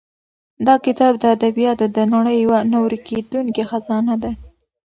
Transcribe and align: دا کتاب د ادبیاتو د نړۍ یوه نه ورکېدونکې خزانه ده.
دا 0.67 0.75
کتاب 0.85 1.13
د 1.19 1.23
ادبیاتو 1.35 1.85
د 1.95 1.97
نړۍ 2.13 2.35
یوه 2.45 2.59
نه 2.71 2.77
ورکېدونکې 2.85 3.63
خزانه 3.69 4.15
ده. 4.23 4.31